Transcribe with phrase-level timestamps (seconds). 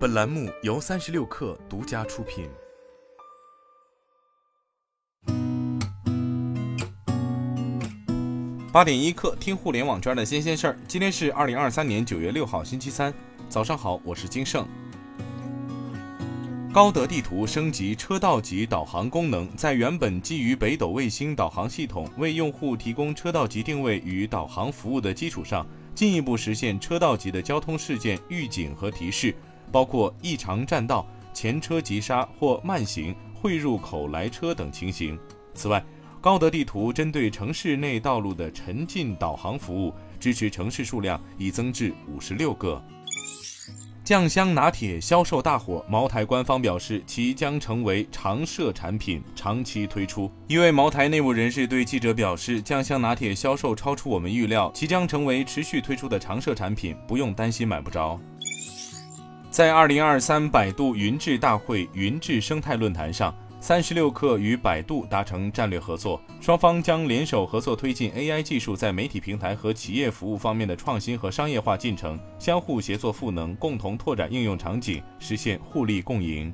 [0.00, 2.48] 本栏目由三十六氪独家出品。
[8.72, 10.78] 八点一刻，听互联网圈的新鲜事儿。
[10.88, 13.12] 今天是二零二三年九月六号，星期三，
[13.50, 14.66] 早上好，我是金盛。
[16.72, 29.34] 高德地图升级车道级导航功能，在原本基于北斗卫星导航系统为用户提供车道级定位与导航服务的基础上，进一步实现车道级的交通事件预警和提示，
[29.70, 35.18] 包括异常占道、前车急刹或慢行、汇入口来车等情形。
[35.54, 35.84] 此外，
[36.20, 42.82] 高德地图针对城市内道路的沉浸导航服务，支持城市数量已增至五十六个。
[44.02, 50.28] 酱香拿铁销售大火，茅台官方表示其将成为常设产品，长期推出。
[50.48, 58.18] 一位茅台内部人士对记者表示，酱香拿铁销售超出我们预料，其将成为持续推出的常设产品，不用担心买不着。
[59.50, 63.34] 在二零二三百度云智大会云智生态论坛上。
[63.62, 76.50] 三十六氪与百度达成战略合作，双方将联手合作推进 AI 技术在媒体平台和企业服务方面的创新和商业化进程，相互协作赋能，共同拓展应用场景，实现互利共赢。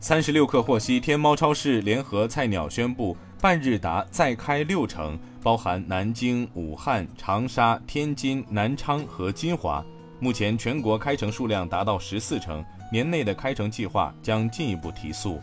[0.00, 9.84] 三十六氪获悉，天猫超市联合菜鸟宣布，半日达再开六城，包含南京、武汉、长沙、天津、南昌和金华。
[10.24, 15.38] 目前全国开城数量达到十四城，年内的开城计划将进一步提速。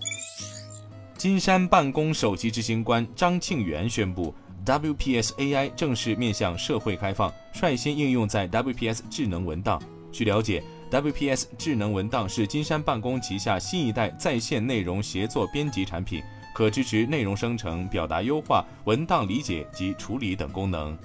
[1.16, 4.34] 金山办公首席执行官张庆元宣布
[4.66, 9.80] ，WPS AI 正式面向社会开放，率先应用在 WPS 智能文档。
[10.12, 16.24] 据了解，WPS 智能文档是金山办公旗下新一代在线内容协作编辑产品，
[16.56, 20.98] 可支持内容生成、表达优化、文档理解及处理等功能。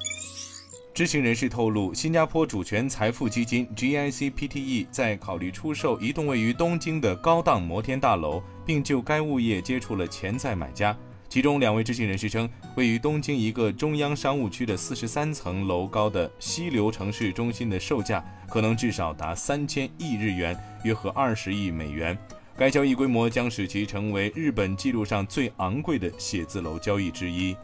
[0.96, 10.96] 知情人士透露，新加坡主权财富基金 GIC Pte 在考虑出售一栋位于东京的高档摩天大楼，并就该物业接触了潜在买家。
[11.28, 22.16] 其中两位知情人士称，位于东京一个中央商务区的四十三层楼高的溪流城市中心的售价可能至少达三千亿日元，约合二十亿美元。
[22.56, 27.54] 该交易规模将使其成为日本记录上最昂贵的写字楼交易之一。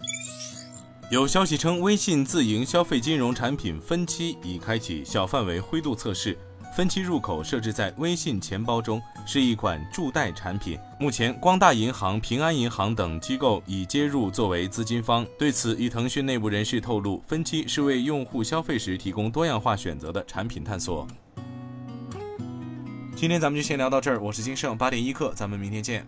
[1.13, 6.39] 有消息称，微信自营消费金融产品分期已开启小范围灰度测试。
[6.75, 10.79] 分期入口设置在微信钱包中，是一款助贷产品。
[10.99, 15.27] 目前，光大银行、平安银行等机构已接入作为资金方。
[15.39, 21.07] 对此，一腾讯内部人士透露，分期是为用户消费时提供多样化选择的产品探索。
[23.15, 26.07] 今天咱们就先聊到这儿，我是金盛八点一刻，咱们明天见。